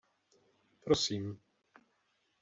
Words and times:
Prosím! 0.83 1.27